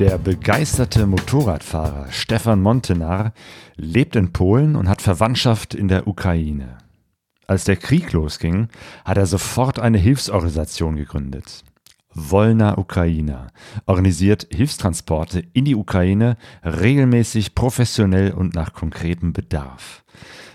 [0.00, 3.34] Der begeisterte Motorradfahrer Stefan Montenar
[3.76, 6.78] lebt in Polen und hat Verwandtschaft in der Ukraine.
[7.46, 8.68] Als der Krieg losging,
[9.04, 11.64] hat er sofort eine Hilfsorganisation gegründet.
[12.14, 13.48] Wolna Ukraina
[13.84, 20.02] organisiert Hilfstransporte in die Ukraine regelmäßig, professionell und nach konkretem Bedarf.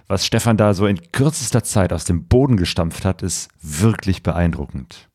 [0.08, 5.08] Was Stefan da so in kürzester Zeit aus dem Boden gestampft hat, ist wirklich beeindruckend.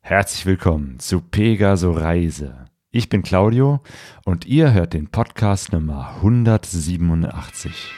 [0.00, 2.65] Herzlich willkommen zu Pegaso Reise.
[2.96, 3.80] Ich bin Claudio
[4.24, 7.92] und ihr hört den Podcast Nummer 187.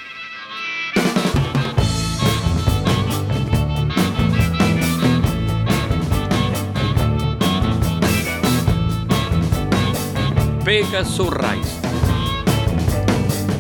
[10.65, 11.80] Pegaso Reise.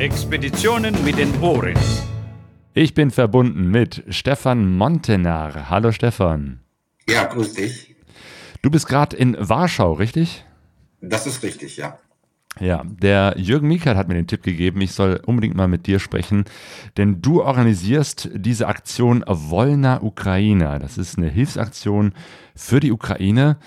[0.00, 1.78] Expeditionen mit den Ohren.
[2.74, 5.70] Ich bin verbunden mit Stefan Montenar.
[5.70, 6.58] Hallo Stefan.
[7.08, 7.94] Ja, grüß dich.
[8.60, 10.44] Du bist gerade in Warschau, richtig?
[11.00, 11.98] Das ist richtig, ja.
[12.60, 16.00] Ja, der Jürgen Miekert hat mir den Tipp gegeben, ich soll unbedingt mal mit dir
[16.00, 16.44] sprechen,
[16.96, 20.78] denn du organisierst diese Aktion Wolna Ukraina.
[20.78, 22.14] Das ist eine Hilfsaktion
[22.56, 23.58] für die Ukraine.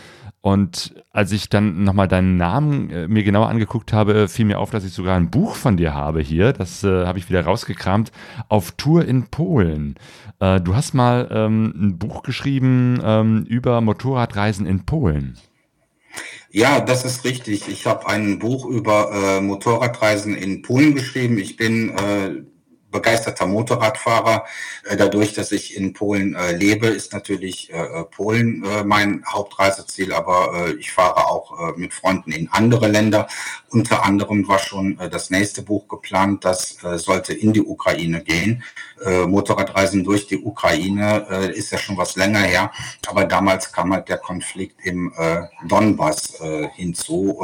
[0.44, 4.72] Und als ich dann nochmal deinen Namen äh, mir genauer angeguckt habe, fiel mir auf,
[4.72, 6.52] dass ich sogar ein Buch von dir habe hier.
[6.52, 8.12] Das äh, habe ich wieder rausgekramt.
[8.50, 9.96] Auf Tour in Polen.
[10.40, 15.38] Äh, du hast mal ähm, ein Buch geschrieben ähm, über Motorradreisen in Polen.
[16.54, 17.70] Ja, das ist richtig.
[17.70, 21.38] Ich habe ein Buch über äh, Motorradreisen in Polen geschrieben.
[21.38, 22.44] Ich bin äh,
[22.92, 24.46] begeisterter Motorradfahrer.
[24.84, 30.74] Äh, dadurch, dass ich in Polen äh, lebe, ist natürlich äh, Polen mein Hauptreiseziel, aber
[30.80, 33.28] ich fahre auch mit Freunden in andere Länder.
[33.70, 38.64] Unter anderem war schon das nächste Buch geplant, das sollte in die Ukraine gehen.
[39.28, 42.72] Motorradreisen durch die Ukraine ist ja schon was länger her,
[43.08, 45.14] aber damals kam halt der Konflikt im
[45.68, 46.42] Donbass
[46.76, 47.44] hinzu.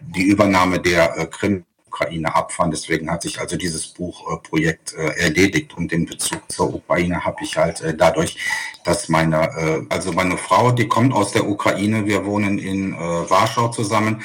[0.00, 1.64] Die Übernahme der Krim
[2.00, 2.70] Ukraine abfahren.
[2.70, 7.56] Deswegen hat sich also dieses Buchprojekt äh, erledigt und den Bezug zur Ukraine habe ich
[7.56, 8.36] halt äh, dadurch,
[8.84, 13.68] dass meine, äh, also meine Frau, die kommt aus der Ukraine, wir wohnen in Warschau
[13.68, 14.22] zusammen,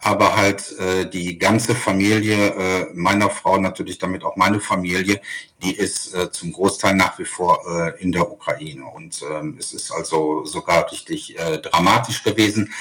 [0.00, 5.20] aber halt äh, die ganze Familie äh, meiner Frau, natürlich damit auch meine Familie,
[5.62, 8.84] die ist äh, zum Großteil nach wie vor äh, in der Ukraine.
[8.84, 12.72] Und ähm, es ist also sogar richtig äh, dramatisch gewesen,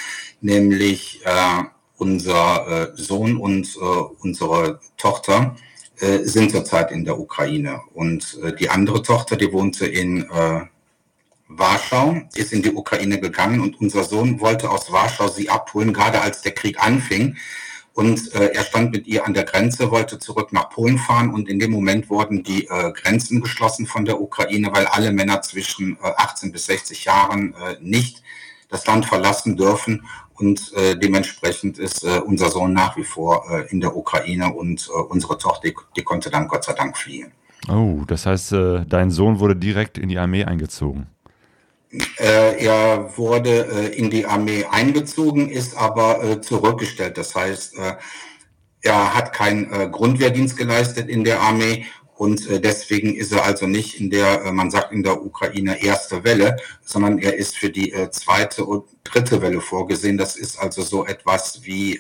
[0.42, 1.64] nämlich äh,
[1.98, 3.80] unser äh, Sohn und äh,
[4.20, 5.56] unsere Tochter
[6.00, 7.82] äh, sind zurzeit in der Ukraine.
[7.94, 10.28] Und die andere Tochter, die wohnte in
[11.48, 16.22] Warschau, ist in die Ukraine gegangen und unser Sohn wollte aus Warschau sie abholen, gerade
[16.22, 17.38] als der Krieg anfing.
[17.94, 21.48] Und äh, er stand mit ihr an der Grenze, wollte zurück nach Polen fahren und
[21.48, 25.98] in dem Moment wurden die äh, Grenzen geschlossen von der Ukraine, weil alle Männer zwischen
[26.04, 28.22] äh, 18 bis 60 Jahren nicht
[28.68, 30.06] das Land verlassen dürfen
[30.38, 34.90] und äh, dementsprechend ist äh, unser Sohn nach wie vor äh, in der Ukraine und
[34.90, 37.32] äh, unsere Tochter, die, konnte dann Gott sei Dank fliehen.
[37.70, 41.08] Oh, das heißt, äh, dein Sohn wurde direkt in die Armee eingezogen.
[42.18, 47.18] Äh, er wurde äh, in die Armee eingezogen, ist aber äh, zurückgestellt.
[47.18, 47.76] Das heißt,
[48.82, 51.86] er hat keinen Grundwehrdienst geleistet in der Armee
[52.18, 55.84] und äh, deswegen ist er also nicht in der, äh, man sagt in der Ukraine
[55.84, 60.18] erste Welle, sondern er ist für die äh, zweite und dritte Welle vorgesehen.
[60.18, 62.00] Das ist also so etwas wie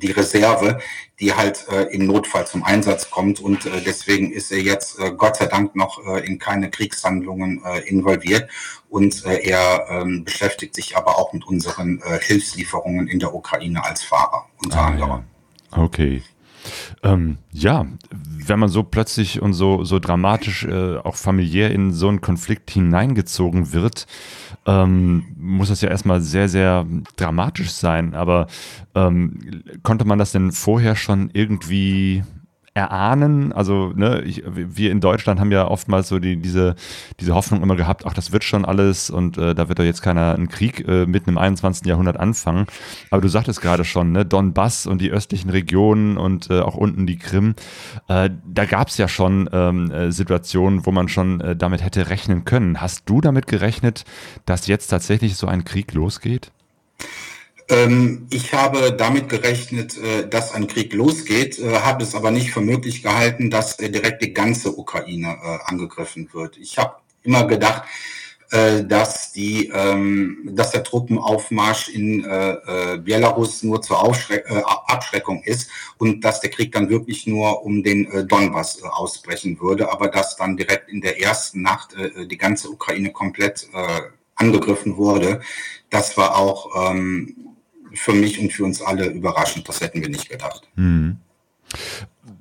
[0.00, 0.80] die Reserve,
[1.20, 3.38] die halt im Notfall zum Einsatz kommt.
[3.38, 8.50] Und deswegen ist er jetzt Gott sei Dank noch in keine Kriegshandlungen involviert.
[8.88, 14.46] Und er äh, beschäftigt sich aber auch mit unseren Hilfslieferungen in der Ukraine als Fahrer
[14.64, 15.24] unter ah, anderem.
[15.72, 15.82] Ja.
[15.82, 16.22] Okay.
[17.02, 22.08] Ähm, ja, wenn man so plötzlich und so, so dramatisch äh, auch familiär in so
[22.08, 24.06] einen Konflikt hineingezogen wird,
[24.66, 26.86] ähm, muss das ja erstmal sehr, sehr
[27.16, 28.14] dramatisch sein.
[28.14, 28.46] Aber
[28.94, 32.22] ähm, konnte man das denn vorher schon irgendwie
[32.74, 33.52] erahnen.
[33.52, 36.74] Also, ne, ich, wir in Deutschland haben ja oftmals so die, diese,
[37.20, 40.00] diese Hoffnung immer gehabt, ach, das wird schon alles und äh, da wird doch jetzt
[40.00, 41.86] keiner einen Krieg äh, mitten im 21.
[41.86, 42.66] Jahrhundert anfangen.
[43.10, 47.06] Aber du sagtest gerade schon, ne, Donbass und die östlichen Regionen und äh, auch unten
[47.06, 47.54] die Krim,
[48.08, 52.08] äh, da gab es ja schon ähm, äh, Situationen, wo man schon äh, damit hätte
[52.08, 52.80] rechnen können.
[52.80, 54.04] Hast du damit gerechnet,
[54.46, 56.52] dass jetzt tatsächlich so ein Krieg losgeht?
[57.68, 62.50] Ähm, ich habe damit gerechnet, äh, dass ein Krieg losgeht, äh, habe es aber nicht
[62.50, 66.56] für möglich gehalten, dass äh, direkt die ganze Ukraine angegriffen wird.
[66.58, 67.84] Ich habe immer gedacht,
[68.50, 72.22] dass die, ähm, dass der Truppenaufmarsch in
[73.02, 78.82] Belarus nur zur Abschreckung ist und dass der Krieg dann wirklich nur um den Donbass
[78.82, 81.96] ausbrechen würde, aber dass dann direkt in der ersten Nacht
[82.30, 83.68] die ganze Ukraine komplett
[84.34, 85.40] angegriffen wurde.
[85.88, 87.51] Das war auch ähm,
[87.94, 89.68] für mich und für uns alle überraschend.
[89.68, 90.68] Das hätten wir nicht gedacht.
[90.76, 91.18] Hm.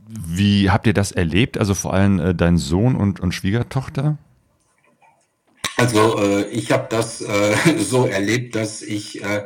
[0.08, 1.58] Wie habt ihr das erlebt?
[1.58, 4.18] Also vor allem äh, dein Sohn und, und Schwiegertochter?
[5.78, 9.46] Also äh, ich habe das äh, so erlebt, dass ich äh,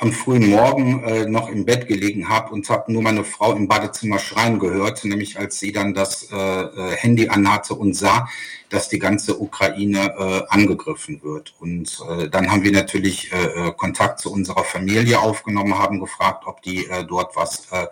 [0.00, 3.66] am frühen Morgen äh, noch im Bett gelegen habe und habe nur meine Frau im
[3.66, 8.28] Badezimmer schreien gehört, nämlich als sie dann das äh, äh, Handy anhatte und sah,
[8.68, 11.54] dass die ganze Ukraine äh, angegriffen wird.
[11.58, 16.44] Und äh, dann haben wir natürlich äh, äh, Kontakt zu unserer Familie aufgenommen, haben gefragt,
[16.46, 17.86] ob die äh, dort was äh,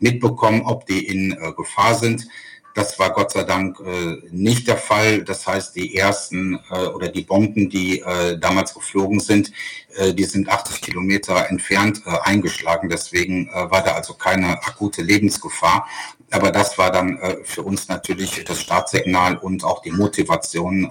[0.00, 2.26] mitbekommen, ob die in äh, Gefahr sind.
[2.74, 5.22] Das war Gott sei Dank äh, nicht der Fall.
[5.24, 9.52] Das heißt, die ersten äh, oder die Bomben, die äh, damals geflogen sind,
[9.96, 12.88] äh, die sind 80 Kilometer entfernt äh, eingeschlagen.
[12.88, 15.86] Deswegen äh, war da also keine akute Lebensgefahr.
[16.30, 20.90] Aber das war dann für uns natürlich das Startsignal und auch die Motivation,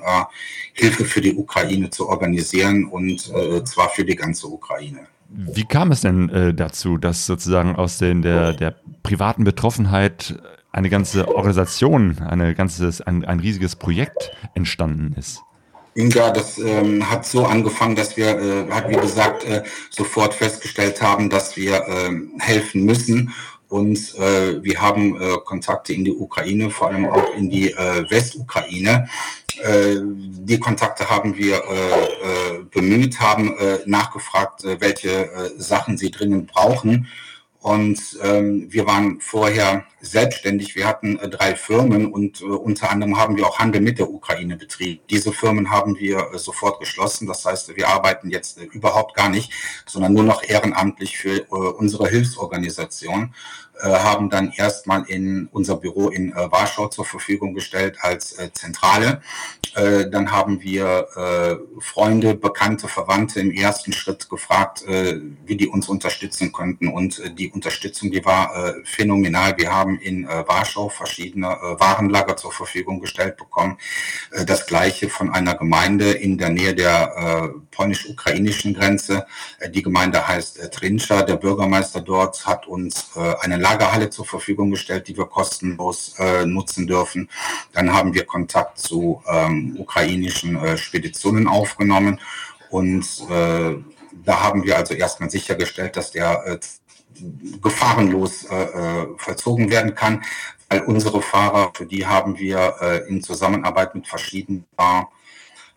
[0.74, 3.22] Hilfe für die Ukraine zu organisieren und
[3.68, 5.08] zwar für die ganze Ukraine.
[5.30, 10.40] Wie kam es denn dazu, dass sozusagen aus den, der, der privaten Betroffenheit
[10.72, 15.42] eine ganze Organisation, eine ganzes, ein, ein riesiges Projekt entstanden ist?
[15.94, 21.02] Ja, das ähm, hat so angefangen, dass wir, äh, hat wie gesagt, äh, sofort festgestellt
[21.02, 23.34] haben, dass wir äh, helfen müssen.
[23.68, 28.10] Und äh, wir haben äh, Kontakte in die Ukraine, vor allem auch in die äh,
[28.10, 29.10] Westukraine.
[29.62, 35.98] Äh, die Kontakte haben wir äh, äh, bemüht, haben äh, nachgefragt, äh, welche äh, Sachen
[35.98, 37.08] sie dringend brauchen.
[37.62, 40.76] Und ähm, wir waren vorher selbstständig.
[40.76, 44.10] Wir hatten äh, drei Firmen und äh, unter anderem haben wir auch Handel mit der
[44.10, 45.02] Ukraine betrieben.
[45.12, 47.28] Diese Firmen haben wir äh, sofort geschlossen.
[47.28, 49.52] Das heißt, wir arbeiten jetzt äh, überhaupt gar nicht,
[49.86, 53.36] sondern nur noch ehrenamtlich für äh, unsere Hilfsorganisation.
[53.82, 58.52] Äh, haben dann erstmal in unser Büro in äh, Warschau zur Verfügung gestellt als äh,
[58.54, 59.22] Zentrale.
[59.76, 65.68] Äh, dann haben wir äh, Freunde, Bekannte, Verwandte im ersten Schritt gefragt, äh, wie die
[65.68, 66.90] uns unterstützen könnten.
[66.90, 69.58] Und die Unterstützung, die war phänomenal.
[69.58, 73.78] Wir haben in Warschau verschiedene Warenlager zur Verfügung gestellt bekommen.
[74.46, 79.26] das gleiche von einer Gemeinde in der Nähe der polnisch-ukrainischen Grenze.
[79.70, 81.24] die Gemeinde heißt Trinscha.
[81.24, 86.88] Der Bürgermeister dort hat uns eine Lagerhalle zur Verfügung gestellt, die wir kostenlos äh, nutzen
[86.88, 87.30] dürfen.
[87.74, 92.20] Dann haben wir Kontakt zu ähm, ukrainischen äh, Speditionen aufgenommen
[92.70, 93.76] und äh,
[94.26, 96.60] da haben wir also erstmal sichergestellt, dass der äh,
[97.62, 100.24] gefahrenlos äh, äh, vollzogen werden kann,
[100.70, 104.66] weil unsere Fahrer, für die haben wir in Zusammenarbeit mit verschiedenen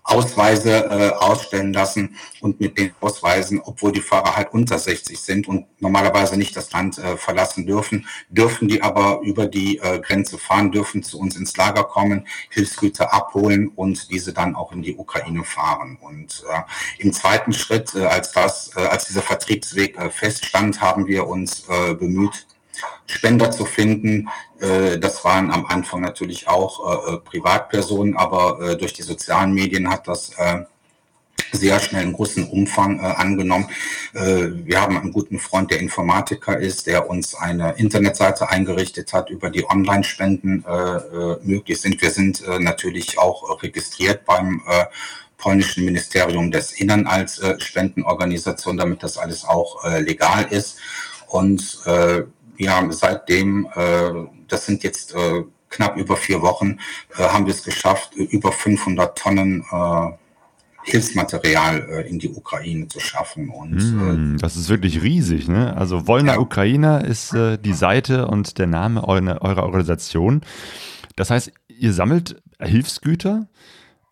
[0.05, 5.49] Ausweise äh, ausstellen lassen und mit den Ausweisen, obwohl die Fahrer halt unter 60 sind
[5.49, 10.37] und normalerweise nicht das Land äh, verlassen dürfen, dürfen die aber über die äh, Grenze
[10.37, 14.95] fahren, dürfen zu uns ins Lager kommen, Hilfsgüter abholen und diese dann auch in die
[14.95, 15.99] Ukraine fahren.
[16.01, 21.06] Und äh, im zweiten Schritt, äh, als das, äh, als dieser Vertriebsweg äh, feststand, haben
[21.06, 22.47] wir uns äh, bemüht,
[23.06, 24.29] Spender zu finden.
[24.61, 29.91] Äh, das waren am Anfang natürlich auch äh, äh, Privatpersonen, aber durch die sozialen Medien
[29.91, 30.32] hat das
[31.53, 33.69] sehr schnell einen großen Umfang angenommen.
[34.12, 39.50] Wir haben einen guten Freund, der Informatiker ist, der uns eine Internetseite eingerichtet hat, über
[39.50, 40.65] die Online-Spenden
[41.43, 42.00] möglich sind.
[42.00, 44.62] Wir sind natürlich auch registriert beim
[45.37, 50.79] polnischen Ministerium des Innern als Spendenorganisation, damit das alles auch legal ist.
[51.27, 51.81] Und
[52.56, 54.11] ja, seitdem, äh,
[54.49, 56.79] das sind jetzt äh, knapp über vier Wochen,
[57.17, 59.65] äh, haben wir es geschafft, über 500 Tonnen
[60.87, 63.49] Hilfsmaterial in die Ukraine zu schaffen.
[63.49, 65.49] Und, mm, das ist wirklich riesig.
[65.49, 65.75] Ne?
[65.75, 66.39] Also Wollner ja.
[66.41, 70.43] Ukraine ist die Seite und der Name eurer Organisation.
[71.17, 73.49] Das heißt, ihr sammelt Hilfsgüter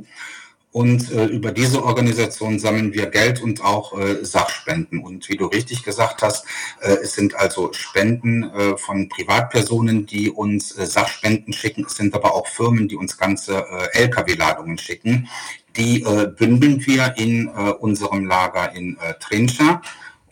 [0.72, 5.04] und äh, über diese Organisation sammeln wir Geld und auch äh, Sachspenden.
[5.04, 6.46] Und wie du richtig gesagt hast,
[6.82, 11.86] äh, es sind also Spenden äh, von Privatpersonen, die uns äh, Sachspenden schicken.
[11.86, 15.28] Es sind aber auch Firmen, die uns ganze äh, Lkw-Ladungen schicken.
[15.76, 19.82] Die äh, bündeln wir in äh, unserem Lager in äh, Trincha.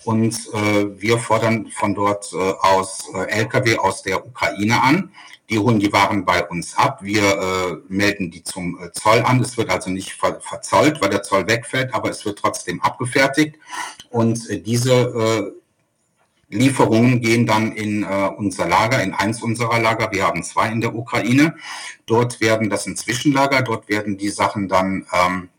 [0.05, 5.11] Und äh, wir fordern von dort äh, aus äh, Lkw aus der Ukraine an
[5.49, 6.99] die holen die Waren bei uns ab.
[7.01, 9.41] Wir äh, melden die zum äh, Zoll an.
[9.41, 13.55] Es wird also nicht ver verzollt, weil der Zoll wegfällt, aber es wird trotzdem abgefertigt.
[14.09, 20.11] Und äh, diese äh, Lieferungen gehen dann in äh, unser Lager, in eins unserer Lager.
[20.11, 21.55] Wir haben zwei in der Ukraine.
[22.05, 25.49] Dort werden, das sind Zwischenlager, dort werden die Sachen dann ähm,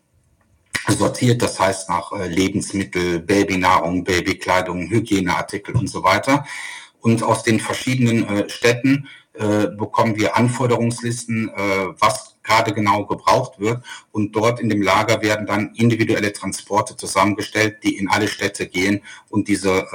[0.88, 6.44] sortiert, das heißt nach äh, Lebensmittel, Babynahrung, Babykleidung, Hygieneartikel und so weiter.
[7.00, 11.50] Und aus den verschiedenen äh, Städten äh, bekommen wir Anforderungslisten,
[11.98, 13.84] was gerade genau gebraucht wird.
[14.12, 19.02] Und dort in dem Lager werden dann individuelle Transporte zusammengestellt, die in alle Städte gehen
[19.28, 19.86] und diese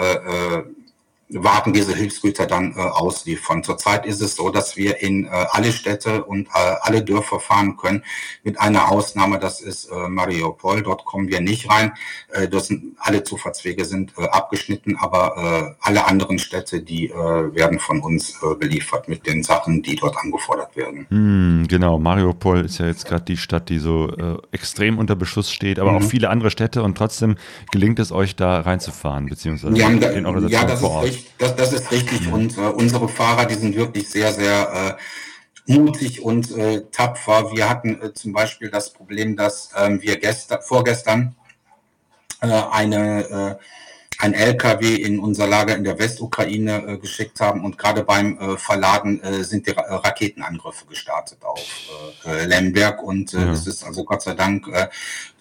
[1.29, 3.63] Wagen diese Hilfsgüter dann äh, ausliefern.
[3.63, 7.77] Zurzeit ist es so, dass wir in äh, alle Städte und äh, alle Dörfer fahren
[7.77, 8.03] können,
[8.43, 10.83] mit einer Ausnahme, das ist äh, Mariupol.
[10.83, 11.93] Dort kommen wir nicht rein.
[12.31, 17.13] Äh, das sind, alle Zufahrtswege sind äh, abgeschnitten, aber äh, alle anderen Städte, die äh,
[17.13, 21.07] werden von uns äh, beliefert mit den Sachen, die dort angefordert werden.
[21.09, 25.51] Hm, genau, Mariupol ist ja jetzt gerade die Stadt, die so äh, extrem unter Beschuss
[25.51, 25.97] steht, aber mhm.
[25.97, 27.35] auch viele andere Städte und trotzdem
[27.71, 31.15] gelingt es euch da reinzufahren, beziehungsweise ja, den Organisationen ja, vor Ort.
[31.37, 32.31] Das, das ist richtig.
[32.31, 37.51] Und äh, unsere Fahrer, die sind wirklich sehr, sehr äh, mutig und äh, tapfer.
[37.51, 41.35] Wir hatten äh, zum Beispiel das Problem, dass ähm, wir gestern, vorgestern
[42.41, 43.63] äh, eine, äh,
[44.19, 48.57] ein LKW in unser Lager in der Westukraine äh, geschickt haben und gerade beim äh,
[48.57, 51.59] Verladen äh, sind die Ra Raketenangriffe gestartet auf
[52.25, 53.51] äh, Lemberg und äh, ja.
[53.51, 54.87] es ist also Gott sei Dank äh,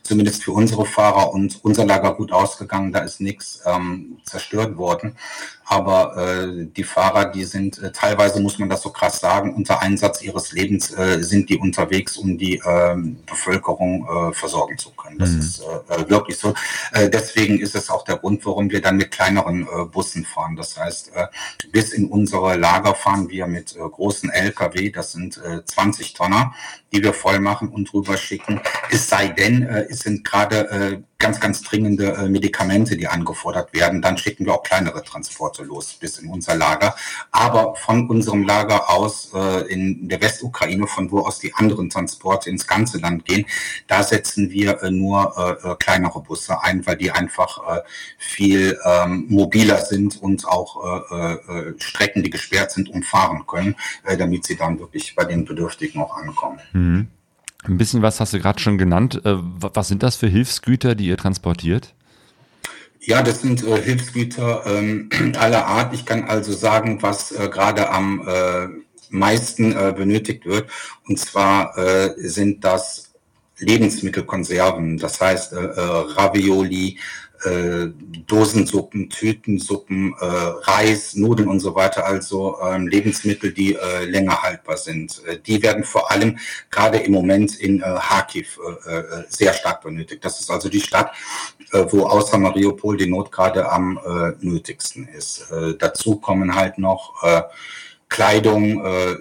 [0.05, 2.93] zumindest für unsere Fahrer und unser Lager gut ausgegangen.
[2.93, 5.17] Da ist nichts ähm, zerstört worden.
[5.67, 9.81] Aber äh, die Fahrer, die sind äh, teilweise, muss man das so krass sagen, unter
[9.81, 12.97] Einsatz ihres Lebens äh, sind die unterwegs, um die äh,
[13.27, 15.19] Bevölkerung äh, versorgen zu können.
[15.19, 15.39] Das mhm.
[15.39, 16.55] ist äh, äh, wirklich so.
[16.93, 20.55] Äh, deswegen ist es auch der Grund, warum wir dann mit kleineren äh, Bussen fahren.
[20.55, 21.29] Das heißt, äh,
[21.73, 26.55] bis in unsere Lager fahren wir mit äh, großen Lkw, das sind äh, 20 Tonner,
[26.93, 28.61] die wir voll machen und rüber schicken.
[28.91, 33.73] Es sei denn, äh, es sind gerade äh, ganz, ganz dringende äh, Medikamente, die angefordert
[33.73, 36.95] werden, dann schicken wir auch kleinere Transporte los bis in unser Lager.
[37.31, 42.51] Aber von unserem Lager aus äh, in der Westukraine, von wo aus die anderen Transporte
[42.51, 43.47] ins ganze Land gehen,
[43.87, 45.35] da setzen wir äh, nur
[45.65, 47.81] äh, äh kleinere Busse ein, weil die einfach äh,
[48.19, 54.17] viel ähm, mobiler sind und auch äh, äh, Strecken, die gesperrt sind, umfahren können, äh,
[54.17, 56.59] damit sie dann wirklich bei den Bedürftigen auch ankommen.
[56.73, 57.09] Mhm.
[57.67, 59.23] Ein bisschen was hast du gerade schon genannt.
[59.25, 61.95] Äh, was sind das für Hilfsgüter, die ihr transportiert?
[63.01, 65.95] Ja, das sind äh, Hilfsgüter ähm, aller Art.
[65.95, 68.69] Ich kann also sagen, was äh, gerade am äh,
[69.11, 70.71] meisten äh, benötigt wird.
[71.09, 73.11] Und zwar äh, sind das
[73.59, 76.99] Lebensmittelkonserven, das heißt Ravioli,
[77.45, 77.89] äh,
[78.27, 84.77] Dosensuppen, Tütensuppen, äh, Reis, Nudeln und so weiter, also ähm, Lebensmittel, die äh, länger haltbar
[84.77, 85.23] sind.
[85.27, 86.39] Äh, die werden vor allem
[86.71, 90.25] gerade im Moment in äh, Kharkiv äh, äh, sehr stark benötigt.
[90.25, 91.13] Das ist also die Stadt,
[91.73, 95.51] äh, wo außer Mariupol die Not gerade am äh, nötigsten ist.
[95.51, 97.43] Äh, dazu kommen halt noch äh,
[98.09, 99.17] Kleidung, äh,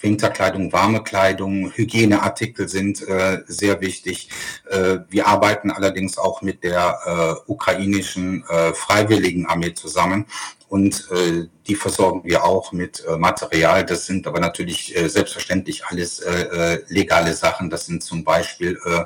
[0.00, 4.28] Winterkleidung, warme Kleidung, Hygieneartikel sind äh, sehr wichtig.
[4.68, 6.98] Äh, wir arbeiten allerdings auch mit der
[7.46, 10.26] äh, ukrainischen äh, Freiwilligenarmee zusammen
[10.68, 13.84] und äh, die versorgen wir auch mit äh, Material.
[13.86, 17.70] Das sind aber natürlich äh, selbstverständlich alles äh, äh, legale Sachen.
[17.70, 19.04] Das sind zum Beispiel äh,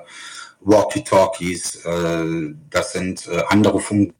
[0.61, 4.15] Walkie-Talkies, äh, das sind äh, andere Funk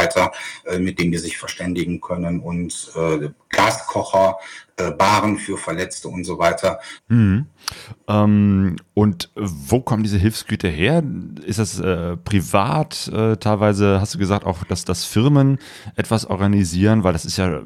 [0.00, 0.32] weiter,
[0.66, 4.36] äh, mit denen die sich verständigen können und äh, Gaskocher,
[4.76, 6.78] äh, Baren für Verletzte und so weiter.
[7.08, 7.46] Mhm.
[8.08, 11.02] Ähm, und wo kommen diese Hilfsgüter her?
[11.44, 13.08] Ist das äh, privat?
[13.08, 15.58] Äh, teilweise hast du gesagt auch, dass das Firmen
[15.96, 17.62] etwas organisieren, weil das ist ja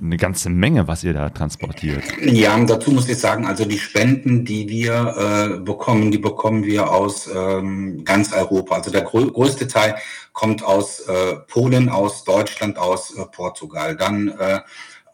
[0.00, 2.04] eine ganze Menge, was ihr da transportiert.
[2.22, 6.64] Ja, und dazu muss ich sagen, also die Spenden, die wir äh, bekommen, die bekommen
[6.64, 8.76] wir aus ähm, ganz Europa.
[8.76, 9.96] Also der grö größte Teil
[10.32, 13.96] kommt aus äh, Polen, aus Deutschland, aus äh, Portugal.
[13.96, 14.60] Dann äh,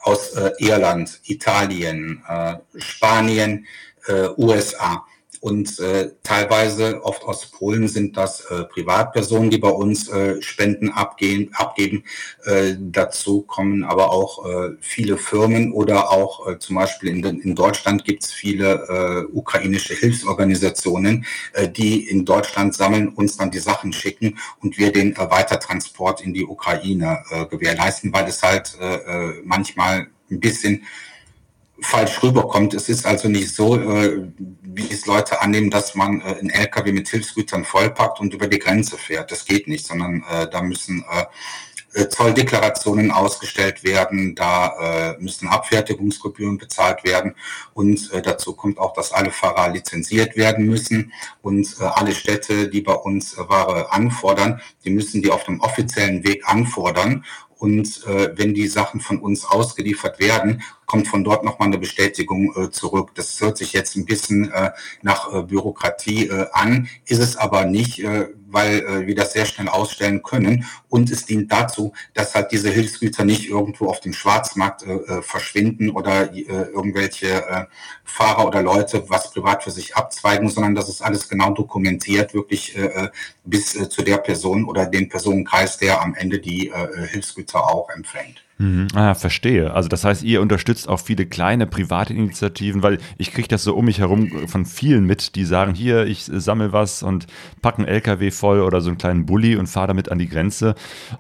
[0.01, 3.67] aus äh, Irland, Italien, äh, Spanien,
[4.07, 5.05] äh, USA.
[5.41, 10.91] Und äh, teilweise, oft aus Polen, sind das äh, Privatpersonen, die bei uns äh, Spenden
[10.91, 12.05] abgehen, abgeben.
[12.45, 17.55] Äh, dazu kommen aber auch äh, viele Firmen oder auch äh, zum Beispiel in, in
[17.55, 23.59] Deutschland gibt es viele äh, ukrainische Hilfsorganisationen, äh, die in Deutschland sammeln, uns dann die
[23.59, 28.77] Sachen schicken und wir den äh, Weitertransport in die Ukraine äh, gewährleisten, weil es halt
[28.81, 30.85] äh, äh manchmal ein bisschen
[31.81, 32.75] falsch rüberkommt.
[32.75, 34.29] Es ist also nicht so, äh,
[34.63, 38.59] wie es Leute annehmen, dass man äh, einen LKW mit Hilfsgütern vollpackt und über die
[38.59, 39.31] Grenze fährt.
[39.31, 41.05] Das geht nicht, sondern äh, da müssen
[42.11, 47.35] Zolldeklarationen ausgestellt werden, da äh, müssen Abfertigungsgebühren bezahlt werden
[47.73, 52.69] und äh, dazu kommt auch, dass alle Fahrer lizenziert werden müssen und äh, alle Städte,
[52.69, 57.25] die bei uns Ware anfordern, die müssen die auf dem offiziellen Weg anfordern
[57.59, 62.53] Und äh, wenn die Sachen von uns ausgeliefert werden, kommt von dort nochmal eine Bestätigung
[62.57, 63.11] äh, zurück.
[63.15, 64.71] Das hört sich jetzt ein bisschen äh,
[65.03, 69.45] nach äh, Bürokratie äh, an, ist es aber nicht, äh, weil äh, wir das sehr
[69.45, 70.65] schnell ausstellen können.
[70.89, 74.87] Und es dient dazu, dass halt diese Hilfsgüter nicht irgendwo auf dem Schwarzmarkt
[75.21, 77.69] verschwinden oder irgendwelche
[78.05, 82.75] Fahrer oder Leute was privat für sich abzweigen, sondern dass es alles genau dokumentiert, wirklich
[83.45, 86.73] bis zu der Person oder dem Personenkreis, der am Ende die
[87.11, 88.48] Hilfsgüter auch empfängt.
[88.59, 88.89] Mhm.
[88.95, 89.73] Ah, verstehe.
[89.73, 93.75] Also das heißt, ihr unterstützt auch viele kleine private Initiativen, weil ich kriege das so
[93.77, 97.29] um mich herum von vielen mit, die sagen, hier, ich sammle was und
[97.63, 100.75] packe einen LKW voll oder so einen kleinen Bulli und fahre damit an die Grenze.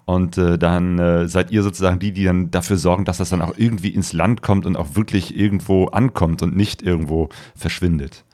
[0.04, 3.42] Und äh, dann äh, seid ihr sozusagen die, die dann dafür sorgen, dass das dann
[3.42, 8.24] auch irgendwie ins Land kommt und auch wirklich irgendwo ankommt und nicht irgendwo verschwindet.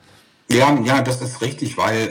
[0.49, 2.09] Ja, ja, das ist richtig, weil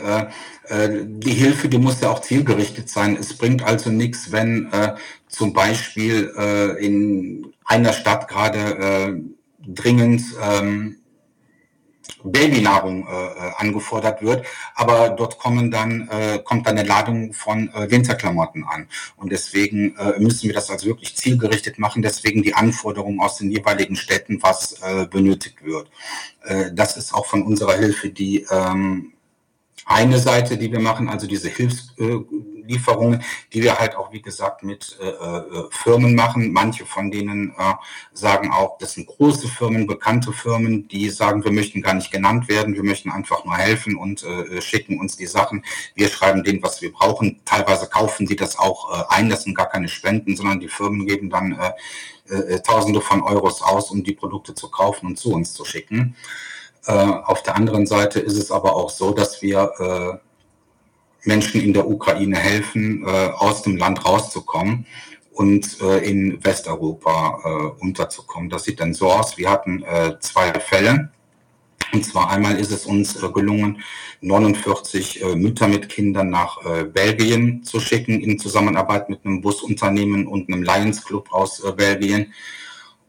[0.68, 3.16] äh, äh, die Hilfe, die muss ja auch zielgerichtet sein.
[3.16, 4.96] Es bringt also nichts, wenn äh,
[5.28, 9.20] zum Beispiel äh, in einer Stadt gerade äh,
[9.66, 10.96] dringend ähm,
[12.22, 13.10] Babynahrung äh,
[13.56, 18.88] angefordert wird, aber dort kommen dann äh, kommt dann eine Ladung von äh, Winterklamotten an
[19.16, 22.02] und deswegen äh, müssen wir das also wirklich zielgerichtet machen.
[22.02, 25.90] Deswegen die Anforderungen aus den jeweiligen Städten, was äh, benötigt wird.
[26.42, 29.12] Äh, das ist auch von unserer Hilfe die ähm,
[29.86, 31.50] eine Seite, die wir machen, also diese
[32.64, 36.52] Hilfslieferungen, die wir halt auch, wie gesagt, mit äh, äh, Firmen machen.
[36.52, 37.74] Manche von denen äh,
[38.12, 42.48] sagen auch, das sind große Firmen, bekannte Firmen, die sagen, wir möchten gar nicht genannt
[42.48, 45.64] werden, wir möchten einfach nur helfen und äh, schicken uns die Sachen.
[45.94, 47.40] Wir schreiben denen, was wir brauchen.
[47.44, 51.06] Teilweise kaufen die das auch äh, ein, das sind gar keine Spenden, sondern die Firmen
[51.06, 51.72] geben dann äh,
[52.34, 56.16] äh, Tausende von Euros aus, um die Produkte zu kaufen und zu uns zu schicken.
[56.86, 60.33] Äh, auf der anderen Seite ist es aber auch so, dass wir äh,
[61.24, 64.86] Menschen in der Ukraine helfen, äh, aus dem Land rauszukommen
[65.32, 68.50] und äh, in Westeuropa äh, unterzukommen.
[68.50, 69.36] Das sieht dann so aus.
[69.36, 71.10] Wir hatten äh, zwei Fälle.
[71.92, 73.82] Und zwar einmal ist es uns äh, gelungen,
[74.20, 80.26] 49 äh, Mütter mit Kindern nach äh, Belgien zu schicken in Zusammenarbeit mit einem Busunternehmen
[80.26, 82.32] und einem Lions Club aus äh, Belgien.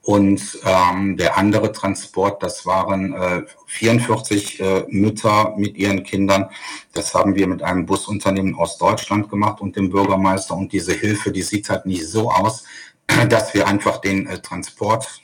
[0.05, 6.51] Und ähm, der andere Transport, das waren äh, 44 äh, Mütter mit ihren Kindern.
[6.93, 10.55] Das haben wir mit einem Busunternehmen aus Deutschland gemacht und dem Bürgermeister.
[10.55, 12.65] Und diese Hilfe, die sieht halt nicht so aus,
[13.29, 15.21] dass wir einfach den äh, Transport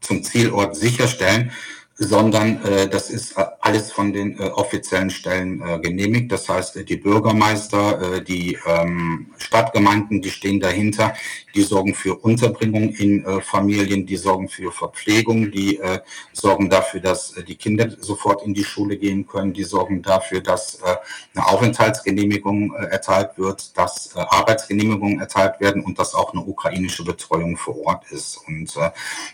[0.00, 1.50] zum Zielort sicherstellen,
[1.96, 6.32] sondern äh, das ist äh, alles von den äh, offiziellen Stellen äh, genehmigt.
[6.32, 11.14] Das heißt, äh, die Bürgermeister, äh, die ähm, Stadtgemeinden, die stehen dahinter,
[11.54, 16.00] die sorgen für Unterbringung in äh, Familien, die sorgen für Verpflegung, die äh,
[16.32, 20.40] sorgen dafür, dass äh, die Kinder sofort in die Schule gehen können, die sorgen dafür,
[20.40, 20.96] dass äh,
[21.34, 27.04] eine Aufenthaltsgenehmigung äh, erteilt wird, dass äh, Arbeitsgenehmigungen erteilt werden und dass auch eine ukrainische
[27.04, 28.38] Betreuung vor Ort ist.
[28.46, 28.90] Und äh,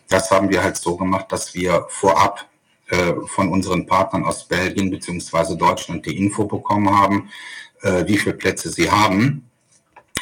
[0.08, 2.48] das haben wir halt so gemacht, dass wir vorab
[2.88, 7.30] äh, von unseren Partnern aus Belgien beziehungsweise Deutschland die Info bekommen haben,
[7.82, 9.48] äh, wie viele Plätze sie haben.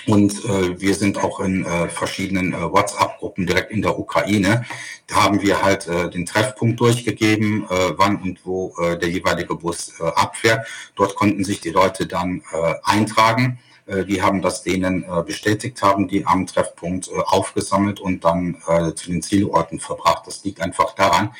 [0.06, 4.64] Und äh, wir sind auch in äh, verschiedenen äh, WhatsApp-Gruppen direkt in der Ukraine.
[5.08, 9.56] Da haben wir halt äh, den Treffpunkt durchgegeben, äh, wann und wo äh, der jeweilige
[9.56, 10.66] Bus äh, abfährt.
[10.94, 13.58] Dort konnten sich die Leute dann äh, eintragen.
[13.86, 18.58] Äh, wir haben das denen äh, bestätigt, haben die am Treffpunkt äh, aufgesammelt und dann
[18.68, 20.26] äh, zu den Zielorten verbracht.
[20.26, 21.34] Das liegt einfach daran,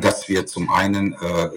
[0.00, 1.50] dass wir zum einen äh,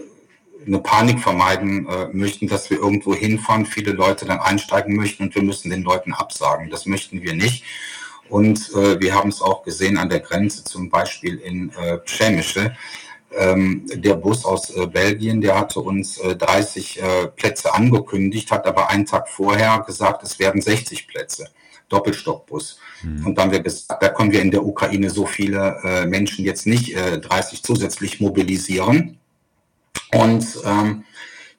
[0.66, 5.36] eine Panik vermeiden äh, möchten, dass wir irgendwo hinfahren, viele Leute dann einsteigen möchten und
[5.36, 6.70] wir müssen den Leuten absagen.
[6.70, 7.64] Das möchten wir nicht.
[8.30, 12.76] Und äh, wir haben es auch gesehen an der Grenze, zum Beispiel in äh, Pschemische.
[13.36, 18.66] Ähm, der Bus aus äh, Belgien, der hatte uns äh, 30 äh, Plätze angekündigt, hat
[18.66, 21.50] aber einen Tag vorher gesagt, es werden 60 Plätze.
[21.90, 22.80] Doppelstockbus.
[23.04, 23.26] Mhm.
[23.26, 26.66] Und dann wir gesagt, da können wir in der Ukraine so viele äh, Menschen jetzt
[26.68, 29.20] nicht äh, 30 zusätzlich mobilisieren.
[30.14, 31.04] Und ähm,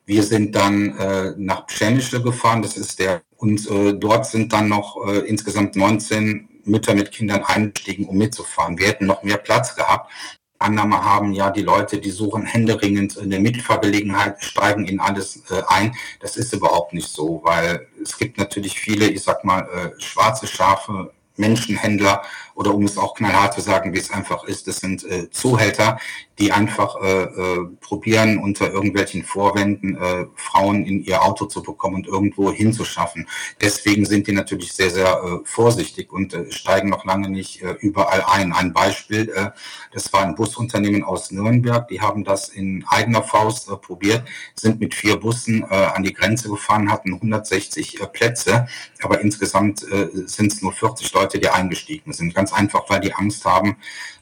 [0.06, 4.68] wir sind dann äh, nach Pschenice gefahren, das ist der, und äh, dort sind dann
[4.68, 8.78] noch äh, insgesamt 19 Mütter mit Kindern eingestiegen, um mitzufahren.
[8.78, 10.10] Wir hätten noch mehr Platz gehabt.
[10.58, 15.94] Annahme haben ja die Leute, die suchen händeringend eine Mitfahrgelegenheit, steigen in alles äh, ein.
[16.20, 20.46] Das ist überhaupt nicht so, weil es gibt natürlich viele, ich sag mal, äh, schwarze
[20.46, 22.22] Schafe Menschenhändler
[22.54, 25.98] oder um es auch knallhart zu sagen, wie es einfach ist, das sind äh, Zuhälter,
[26.38, 31.96] die einfach äh, äh, probieren, unter irgendwelchen Vorwänden äh, Frauen in ihr Auto zu bekommen
[31.96, 33.28] und irgendwo hinzuschaffen.
[33.60, 37.72] Deswegen sind die natürlich sehr, sehr äh, vorsichtig und äh, steigen noch lange nicht äh,
[37.80, 38.52] überall ein.
[38.52, 39.50] Ein Beispiel, äh,
[39.92, 44.80] das war ein Busunternehmen aus Nürnberg, die haben das in eigener Faust äh, probiert, sind
[44.80, 48.66] mit vier Bussen äh, an die Grenze gefahren, hatten 160 äh, Plätze,
[49.02, 52.34] aber insgesamt äh, sind es nur 40 Leute Leute, die eingestiegen sind.
[52.34, 53.76] Ganz einfach, weil die Angst haben,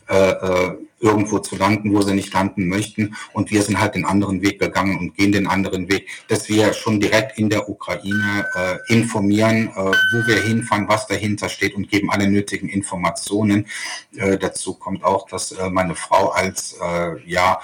[0.09, 3.17] äh, äh, irgendwo zu landen, wo sie nicht landen möchten.
[3.33, 6.73] Und wir sind halt den anderen Weg gegangen und gehen den anderen Weg, dass wir
[6.73, 11.89] schon direkt in der Ukraine äh, informieren, äh, wo wir hinfahren, was dahinter steht und
[11.89, 13.67] geben alle nötigen Informationen.
[14.17, 16.77] Äh, dazu kommt auch, dass äh, meine Frau als
[17.27, 17.61] ja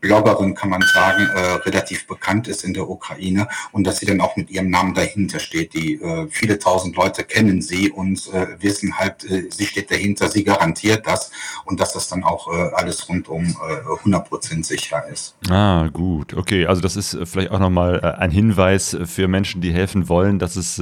[0.00, 4.20] Bloggerin, kann man sagen, äh, relativ bekannt ist in der Ukraine und dass sie dann
[4.20, 5.74] auch mit ihrem Namen dahinter steht.
[5.74, 10.28] Die äh, viele tausend Leute kennen sie und äh, wissen halt, äh, sie steht dahinter,
[10.28, 11.30] sie garantiert das
[11.64, 15.36] und dass das dann auch äh, alles rundum äh, 100% sicher ist.
[15.48, 16.34] Ah, gut.
[16.34, 20.38] Okay, also das ist äh, vielleicht auch nochmal ein Hinweis für Menschen, die helfen wollen,
[20.38, 20.80] dass es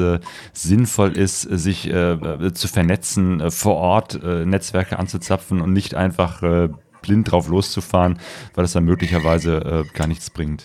[0.52, 6.42] sinnvoll ist, sich zu vernetzen, vor Ort Netzwerke anzuzapfen und nicht einfach
[7.02, 8.18] blind drauf loszufahren,
[8.54, 10.64] weil das dann möglicherweise äh, gar nichts bringt.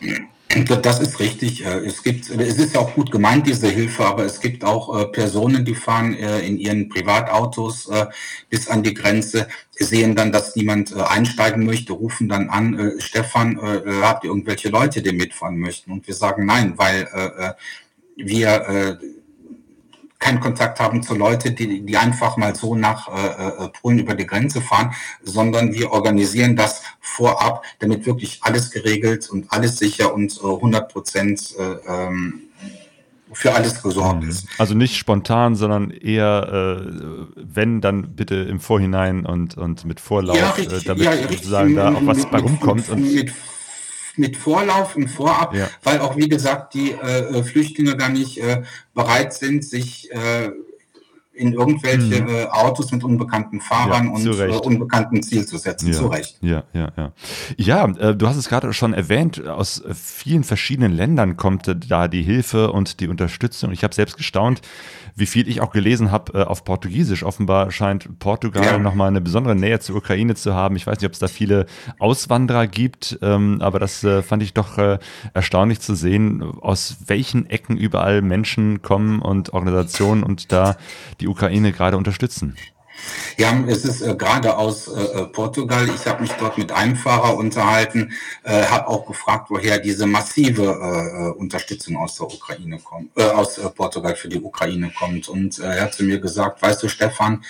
[0.82, 1.66] Das ist richtig.
[1.66, 5.02] Äh, es gibt, es ist ja auch gut gemeint, diese Hilfe, aber es gibt auch
[5.02, 7.90] äh, Personen, die fahren äh, in ihren Privatautos
[8.50, 13.60] bis an die Grenze, sehen dann, dass niemand einsteigen möchte, rufen dann an, Stefan,
[14.02, 15.92] habt ihr irgendwelche Leute, die mitfahren möchten?
[15.92, 17.08] Und wir sagen nein, weil
[18.16, 19.00] wir
[20.24, 24.16] keinen Kontakt haben zu Leuten, die, die einfach mal so nach äh, äh, Polen über
[24.16, 30.14] die Grenze fahren, sondern wir organisieren das vorab, damit wirklich alles geregelt und alles sicher
[30.14, 32.44] und äh, 100 Prozent äh, ähm,
[33.34, 34.30] für alles gesorgt mhm.
[34.30, 34.48] ist.
[34.58, 40.38] Also nicht spontan, sondern eher, äh, wenn, dann bitte im Vorhinein und, und mit Vorlauf,
[40.38, 42.88] ja, richtig, äh, damit ja, sozusagen da auch was bei rumkommt.
[42.90, 43.34] Und mit
[44.18, 45.70] mit Vorlauf und Vorab, ja.
[45.84, 50.52] weil auch wie gesagt die äh, äh, Flüchtlinge gar nicht äh, bereit sind, sich äh,
[51.34, 52.30] in irgendwelche mhm.
[52.30, 55.88] äh, Autos mit unbekannten Fahrern ja, und äh, unbekannten Ziel zu setzen.
[55.88, 56.38] Ja, zu Recht.
[56.42, 57.12] Ja, ja, ja.
[57.58, 62.22] Ja, äh, du hast es gerade schon erwähnt, aus vielen verschiedenen Ländern kommt da die
[62.22, 63.72] Hilfe und die Unterstützung.
[63.72, 64.62] Ich habe selbst gestaunt,
[65.16, 67.24] wie viel ich auch gelesen habe äh, auf Portugiesisch.
[67.24, 68.78] Offenbar scheint Portugal ja.
[68.78, 70.76] nochmal eine besondere Nähe zur Ukraine zu haben.
[70.76, 71.66] Ich weiß nicht, ob es da viele
[72.00, 75.00] Auswanderer gibt, ähm, aber das äh, fand ich doch äh,
[75.34, 80.78] erstaunlich zu sehen, aus welchen Ecken überall Menschen kommen und Organisationen und da
[81.20, 82.56] die Ukraine gerade unterstützen.
[83.38, 85.90] Ja, es ist äh, gerade aus äh, äh, Portugal.
[85.94, 90.64] Ich habe mich dort mit einem Fahrer unterhalten, äh, habe auch gefragt, woher diese massive
[90.64, 95.28] äh, äh, Unterstützung aus der Ukraine kommt, äh, aus äh, Portugal für die Ukraine kommt.
[95.28, 97.44] Und äh, er hat zu mir gesagt, weißt du, Stefan,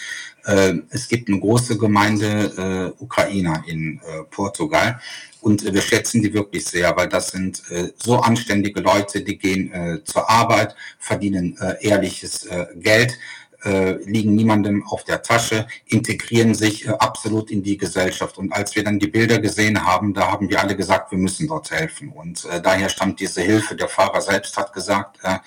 [0.46, 5.00] äh, es gibt eine große Gemeinde äh, Ukrainer in äh, Portugal.
[5.42, 9.74] Und wir schätzen die wirklich sehr, weil das sind äh, so anständige Leute, die gehen
[9.74, 13.18] äh, zur Arbeit, verdienen äh, ehrliches äh, Geld
[13.64, 18.38] äh, liegen niemandem auf der Tasche, integrieren sich äh, absolut in die Gesellschaft.
[18.38, 21.48] Und als wir dann die Bilder gesehen haben, da haben wir alle gesagt, wir müssen
[21.48, 22.10] dort helfen.
[22.10, 23.76] Und äh, daher stammt diese Hilfe.
[23.76, 25.38] Der Fahrer selbst hat gesagt, äh,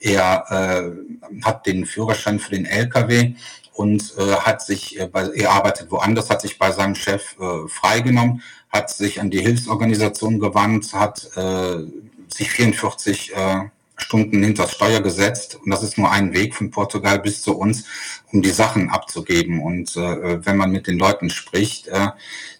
[0.00, 3.34] er äh, hat den Führerschein für den LKW
[3.72, 7.36] und äh, hat sich, äh, bei, er arbeitet woanders, hat sich bei seinem Chef
[7.68, 11.84] freigenommen, hat sich an die Hilfsorganisation gewandt, hat äh,
[12.28, 13.60] sich 44 äh,
[13.96, 17.84] Stunden hinter Steuer gesetzt und das ist nur ein Weg von Portugal bis zu uns,
[18.32, 19.62] um die Sachen abzugeben.
[19.62, 22.08] Und äh, wenn man mit den Leuten spricht, äh,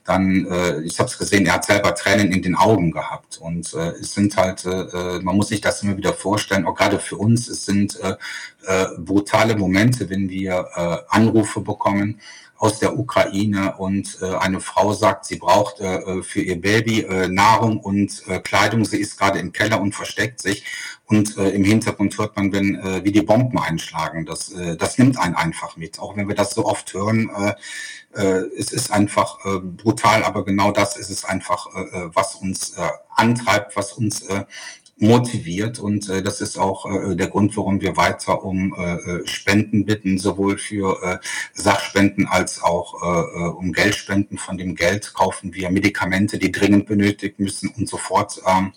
[0.05, 3.39] dann, äh, ich habe es gesehen, er hat selber Tränen in den Augen gehabt.
[3.39, 7.01] Und äh, es sind halt, äh, man muss sich das immer wieder vorstellen, auch gerade
[7.01, 8.15] für uns, es sind äh,
[8.67, 12.21] äh, brutale Momente, wenn wir äh, Anrufe bekommen
[12.57, 17.29] aus der Ukraine und äh, eine Frau sagt, sie braucht äh, für ihr Baby äh,
[17.29, 18.85] Nahrung und äh, Kleidung.
[18.85, 20.65] Sie ist gerade im Keller und versteckt sich
[21.07, 24.25] und äh, im Hintergrund hört man, wenn äh, wie die Bomben einschlagen.
[24.25, 25.99] Das, äh, das nimmt einen einfach mit.
[25.99, 27.55] Auch wenn wir das so oft hören, äh,
[28.15, 32.37] äh, es ist einfach äh, brutal, aber genau das ist es einfach, äh, äh was
[32.37, 34.45] uns äh, antreibt, was uns äh,
[34.97, 39.27] motiviert und äh, das ist auch äh, der Grund, warum wir weiter um äh, äh,
[39.27, 41.19] Spenden bitten, sowohl für äh,
[41.53, 44.39] Sachspenden als auch äh, äh, um Geldspenden.
[44.39, 48.73] Von dem Geld kaufen wir Medikamente, die dringend benötigt müssen und sofort ähm,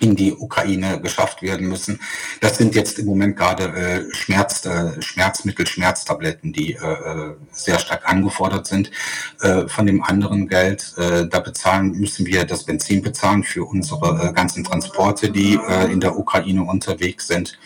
[0.00, 2.00] in die Ukraine geschafft werden müssen.
[2.40, 7.78] Das sind jetzt im Moment gerade äh, Schmerz, äh, Schmerzmittel, Schmerztabletten, die äh, äh, sehr
[7.78, 8.90] stark angefordert sind.
[9.42, 14.30] Äh, von dem anderen Geld, äh, da bezahlen müssen wir das Benzin bezahlen für unsere
[14.30, 17.58] äh, ganzen Transporte, die äh, in der Ukraine unterwegs sind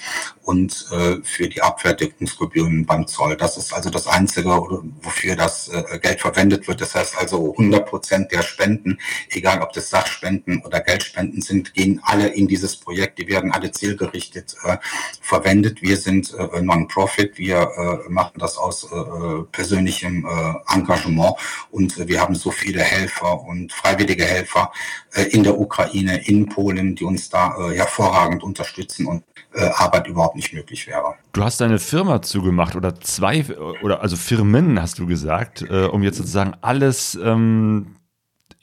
[0.42, 3.36] und äh, für die Abfertigungsgebühren beim Zoll.
[3.36, 4.50] Das ist also das Einzige,
[5.02, 6.80] wofür das äh, Geld verwendet wird.
[6.80, 8.98] Das heißt also 100 Prozent der Spenden,
[9.30, 13.52] egal ob das Sachspenden oder Geldspenden sind, gehen alle alle in dieses Projekt, die werden
[13.52, 14.76] alle zielgerichtet äh,
[15.20, 15.82] verwendet.
[15.82, 18.88] Wir sind äh, Non-Profit, wir äh, machen das aus
[19.52, 20.26] persönlichem
[20.72, 21.34] Engagement
[21.70, 24.72] und wir haben so viele Helfer und freiwillige Helfer
[25.30, 30.86] in der Ukraine, in Polen, die uns da hervorragend unterstützen und Arbeit überhaupt nicht möglich
[30.86, 31.14] wäre.
[31.32, 33.44] Du hast deine Firma zugemacht oder zwei
[33.82, 37.96] oder also Firmen hast du gesagt, um jetzt sozusagen alles ähm,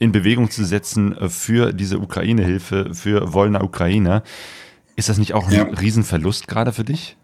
[0.02, 4.24] in Bewegung zu setzen äh, für diese Ukraine-Hilfe, für Wollner Ukraine.
[4.96, 5.64] Ist das nicht auch ein ja.
[5.64, 7.18] Riesenverlust gerade für dich?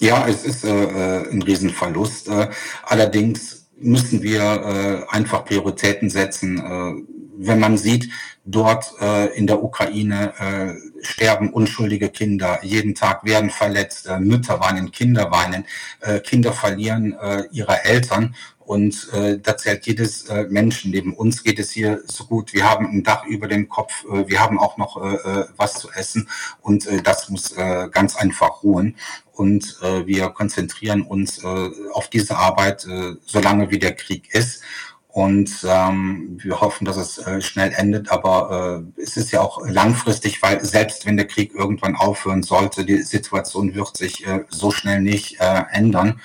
[0.00, 2.28] Ja, es ist äh, äh ein Riesenverlust.
[2.28, 2.48] Äh,
[2.84, 6.58] allerdings müssen wir äh, einfach Prioritäten setzen.
[6.58, 7.02] Äh,
[7.42, 8.10] wenn man sieht,
[8.44, 14.58] dort äh, in der Ukraine äh, sterben unschuldige Kinder, jeden Tag werden verletzt, äh, Mütter
[14.60, 15.64] weinen, Kinder weinen,
[16.00, 18.34] äh, Kinder verlieren äh, ihre Eltern
[18.70, 21.12] und äh, da zählt jedes äh, Menschenleben.
[21.12, 22.54] Uns geht es hier so gut.
[22.54, 24.04] Wir haben ein Dach über dem Kopf.
[24.04, 26.28] Äh, wir haben auch noch äh, äh, was zu essen.
[26.60, 28.94] Und äh, das muss äh, ganz einfach ruhen.
[29.32, 34.62] Und äh, wir konzentrieren uns äh, auf diese Arbeit, äh, solange wie der Krieg ist.
[35.08, 39.66] Und ähm, wir hoffen, dass es äh, schnell endet, aber äh, es ist ja auch
[39.66, 44.70] langfristig, weil selbst wenn der Krieg irgendwann aufhören sollte, die Situation wird sich äh, so
[44.70, 46.20] schnell nicht äh, ändern.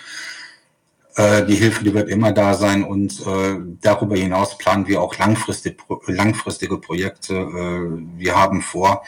[1.15, 5.17] Äh, die Hilfe, die wird immer da sein und äh, darüber hinaus planen wir auch
[5.17, 7.35] langfristig, langfristige Projekte.
[7.35, 9.03] Äh, wir haben vor,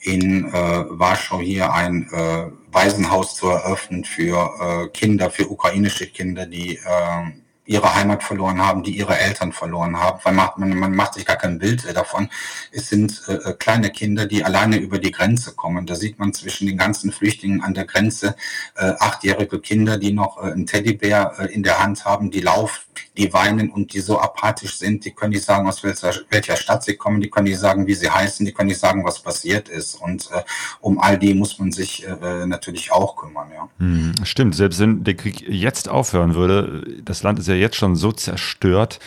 [0.00, 6.46] in äh, Warschau hier ein äh, Waisenhaus zu eröffnen für äh, Kinder, für ukrainische Kinder,
[6.46, 11.14] die äh, ihre Heimat verloren haben, die ihre Eltern verloren haben, weil man, man, macht
[11.14, 12.28] sich gar kein Bild davon.
[12.72, 15.86] Es sind äh, äh, kleine Kinder, die alleine über die Grenze kommen.
[15.86, 18.34] Da sieht man zwischen den ganzen Flüchtlingen an der Grenze
[18.74, 22.82] äh, achtjährige Kinder, die noch äh, einen Teddybär äh, in der Hand haben, die laufen,
[23.16, 26.82] die weinen und die so apathisch sind, die können nicht sagen, aus welcher, welcher Stadt
[26.82, 29.68] sie kommen, die können nicht sagen, wie sie heißen, die können nicht sagen, was passiert
[29.68, 30.00] ist.
[30.00, 30.42] Und äh,
[30.80, 33.48] um all die muss man sich äh, natürlich auch kümmern.
[33.54, 33.68] Ja.
[33.78, 37.96] Hm, stimmt, selbst wenn der Krieg jetzt aufhören würde, das Land ist ja jetzt schon
[37.96, 38.98] so zerstört,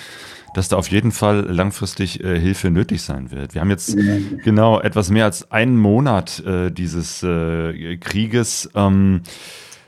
[0.55, 3.53] dass da auf jeden Fall langfristig äh, Hilfe nötig sein wird.
[3.53, 3.95] Wir haben jetzt
[4.43, 8.69] genau etwas mehr als einen Monat äh, dieses äh, Krieges.
[8.73, 9.21] Ähm,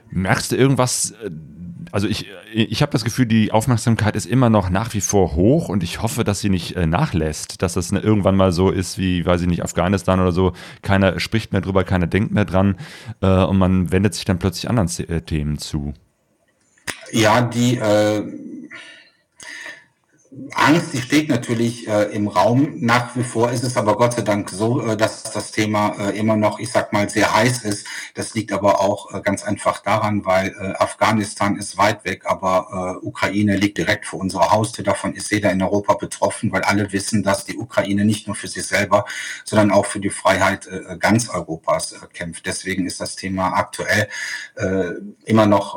[0.10, 1.12] merkst du irgendwas?
[1.12, 1.32] Äh,
[1.94, 5.70] also ich, ich habe das Gefühl, die Aufmerksamkeit ist immer noch nach wie vor hoch
[5.70, 8.98] und ich hoffe, dass sie nicht äh, nachlässt, dass das ne, irgendwann mal so ist
[8.98, 10.52] wie, weiß ich nicht, Afghanistan oder so.
[10.82, 12.76] Keiner spricht mehr drüber, keiner denkt mehr dran
[13.22, 14.90] äh, und man wendet sich dann plötzlich anderen
[15.26, 15.94] Themen zu.
[17.12, 18.24] Ja, die äh,
[20.54, 22.76] Angst, die steht natürlich äh, im Raum.
[22.80, 26.18] Nach wie vor ist es aber Gott sei Dank so, äh, dass das Thema äh,
[26.18, 27.88] immer noch, ich sag mal, sehr heiß ist.
[28.14, 33.00] Das liegt aber auch äh, ganz einfach daran, weil äh, Afghanistan ist weit weg, aber
[33.02, 34.84] äh, Ukraine liegt direkt vor unserer Haustür.
[34.84, 38.48] Davon ist jeder in Europa betroffen, weil alle wissen, dass die Ukraine nicht nur für
[38.48, 39.06] sich selber,
[39.44, 40.68] sondern auch für die Freiheit
[41.00, 42.46] ganz Europas kämpft.
[42.46, 44.08] Deswegen ist das Thema aktuell
[45.26, 45.76] immer noch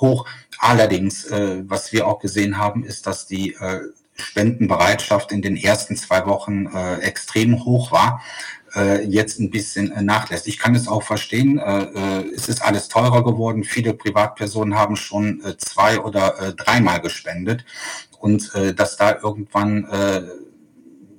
[0.00, 0.26] hoch.
[0.62, 3.80] Allerdings, äh, was wir auch gesehen haben, ist, dass die äh,
[4.14, 8.22] Spendenbereitschaft in den ersten zwei Wochen äh, extrem hoch war,
[8.76, 10.46] äh, jetzt ein bisschen äh, nachlässt.
[10.46, 13.64] Ich kann es auch verstehen, äh, äh, es ist alles teurer geworden.
[13.64, 17.64] Viele Privatpersonen haben schon äh, zwei oder äh, dreimal gespendet
[18.20, 19.84] und dass da irgendwann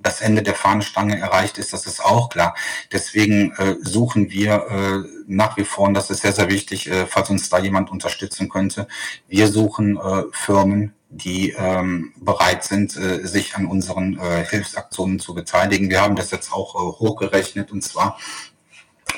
[0.03, 2.55] das Ende der Fahnenstange erreicht ist, das ist auch klar.
[2.91, 7.07] Deswegen äh, suchen wir äh, nach wie vor, und das ist sehr, sehr wichtig, äh,
[7.07, 8.87] falls uns da jemand unterstützen könnte,
[9.27, 15.33] wir suchen äh, Firmen, die ähm, bereit sind, äh, sich an unseren äh, Hilfsaktionen zu
[15.33, 15.89] beteiligen.
[15.89, 18.17] Wir haben das jetzt auch äh, hochgerechnet und zwar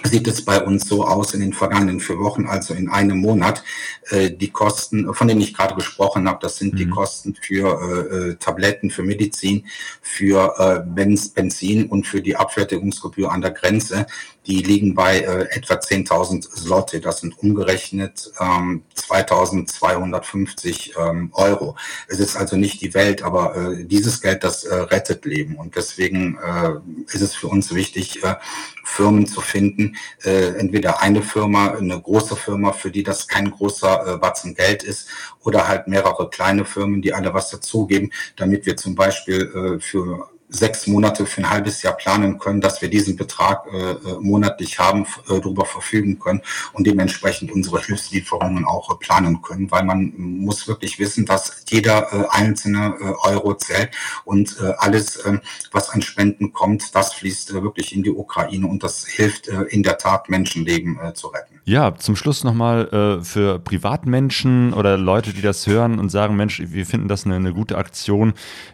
[0.03, 3.63] sieht es bei uns so aus in den vergangenen vier Wochen, also in einem Monat.
[4.09, 6.77] Äh, die Kosten, von denen ich gerade gesprochen habe, das sind mhm.
[6.77, 9.65] die Kosten für äh, äh, Tabletten, für Medizin,
[10.01, 14.05] für äh, Benzin und für die Abfertigungsgebühr an der Grenze.
[14.47, 16.99] Die liegen bei äh, etwa 10.000 Slotte.
[16.99, 21.75] Das sind umgerechnet ähm, 2.250 ähm, Euro.
[22.07, 25.55] Es ist also nicht die Welt, aber äh, dieses Geld, das äh, rettet Leben.
[25.55, 26.73] Und deswegen äh,
[27.13, 28.35] ist es für uns wichtig, äh,
[28.83, 29.95] Firmen zu finden.
[30.23, 34.83] Äh, entweder eine Firma, eine große Firma, für die das kein großer äh, Batzen Geld
[34.83, 35.09] ist,
[35.43, 40.29] oder halt mehrere kleine Firmen, die alle was dazugeben, damit wir zum Beispiel äh, für
[40.49, 44.79] sechs Monate für ein halbes Jahr planen können, dass wir diesen Betrag äh, äh monatlich
[44.79, 46.41] haben, äh, darüber verfügen können
[46.73, 52.11] und dementsprechend unsere Hilfslieferungen auch äh, planen können, weil man muss wirklich wissen, dass jeder
[52.13, 53.91] äh, einzelne äh, Euro zählt
[54.23, 55.39] und äh, alles, äh,
[55.71, 59.63] was an Spenden kommt, das fließt äh, wirklich in die Ukraine und das hilft äh,
[59.63, 61.55] in der Tat, Menschenleben äh, zu retten.
[61.67, 66.61] Ja, zum Schluss nochmal äh, für Privatmenschen oder Leute, die das hören und sagen, Mensch,
[66.63, 68.33] wir finden das eine, eine gute Aktion.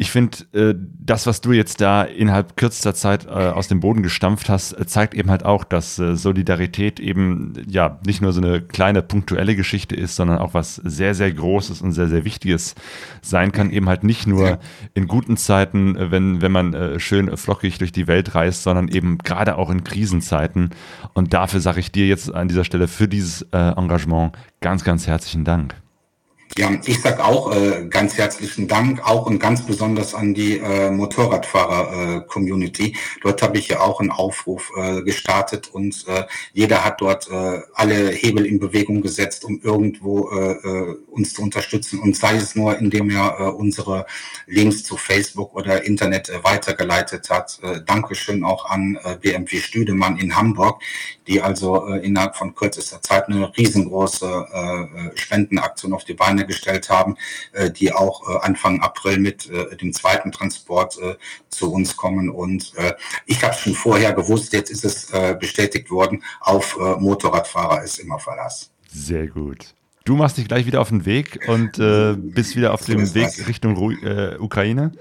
[0.00, 4.04] ich finde, äh, das, was du jetzt da innerhalb kürzester Zeit äh, aus dem Boden
[4.04, 8.40] gestampft hast, äh, zeigt eben halt auch, dass äh, Solidarität eben ja nicht nur so
[8.40, 12.76] eine kleine punktuelle Geschichte ist, sondern auch was sehr, sehr Großes und sehr, sehr Wichtiges
[13.22, 13.70] sein kann.
[13.70, 14.60] Eben halt nicht nur
[14.94, 18.86] in guten Zeiten, äh, wenn, wenn man äh, schön flockig durch die Welt reist, sondern
[18.86, 20.70] eben gerade auch in Krisenzeiten.
[21.12, 25.44] Und dafür sage ich dir jetzt an dieser Stelle für dieses Engagement ganz, ganz herzlichen
[25.44, 25.74] Dank.
[26.58, 30.90] Ja, ich sag auch äh, ganz herzlichen Dank, auch und ganz besonders an die äh,
[30.90, 32.86] Motorradfahrer-Community.
[32.86, 37.30] Äh, dort habe ich ja auch einen Aufruf äh, gestartet und äh, jeder hat dort
[37.30, 42.34] äh, alle Hebel in Bewegung gesetzt, um irgendwo äh, äh, uns zu unterstützen und sei
[42.34, 44.04] es nur, indem er äh, unsere
[44.48, 47.60] Links zu Facebook oder Internet äh, weitergeleitet hat.
[47.62, 50.82] Äh, Dankeschön auch an äh, BMW Stüdemann in Hamburg,
[51.28, 56.46] die also äh, innerhalb von kürzester Zeit eine riesengroße äh, äh Spendenaktion auf die Beine
[56.46, 57.16] gestellt haben,
[57.52, 60.98] äh, die auch äh, Anfang April mit äh, dem zweiten Transport
[61.48, 62.30] zu uns kommen.
[62.30, 62.72] Und
[63.26, 68.70] ich habe schon vorher gewusst, jetzt ist es bestätigt worden, auf Motorradfahrer ist immer Verlass.
[68.88, 69.74] Sehr gut.
[70.04, 73.46] Du machst dich gleich wieder auf den Weg und äh, bist wieder auf dem Weg.
[73.46, 74.92] Richtung Ru äh, Ukraine?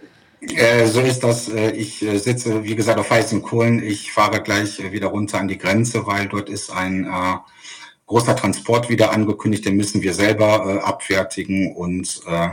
[0.42, 1.50] Äh, so ist das.
[1.50, 3.82] Ich sitze, wie gesagt, auf heißen Kohlen.
[3.84, 7.08] Ich fahre gleich wieder runter an die Grenze, weil dort ist ein
[8.08, 12.50] großer Transport wieder angekündigt, den müssen wir selber äh, abfertigen und äh,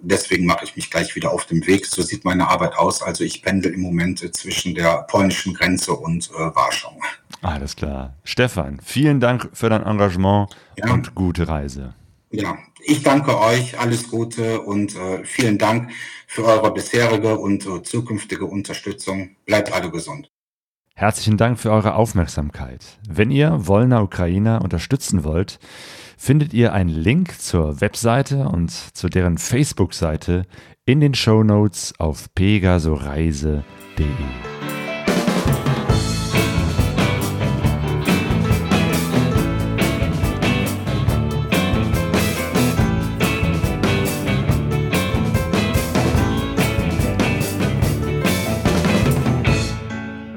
[0.00, 1.86] deswegen mache ich mich gleich wieder auf dem Weg.
[1.86, 3.02] So sieht meine Arbeit aus.
[3.02, 6.96] Also ich pendel im Moment äh, zwischen der polnischen Grenze und äh, Warschau.
[7.42, 8.14] Alles klar.
[8.22, 10.92] Stefan, vielen Dank für dein Engagement ja.
[10.92, 11.94] und gute Reise.
[12.30, 15.90] Ja, ich danke euch, alles Gute und äh, vielen Dank
[16.26, 19.36] für eure bisherige und äh, zukünftige Unterstützung.
[19.46, 20.30] Bleibt alle gesund.
[20.94, 22.98] Herzlichen Dank für eure Aufmerksamkeit.
[23.08, 25.58] Wenn ihr Wollner Ukrainer unterstützen wollt,
[26.16, 30.46] findet ihr einen Link zur Webseite und zu deren Facebook-Seite
[30.84, 33.64] in den Show Notes auf pegasoreise.de.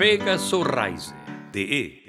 [0.07, 2.06] pegasoreise.de